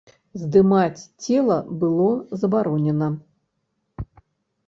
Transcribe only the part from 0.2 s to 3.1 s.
Здымаць цела было забаронена.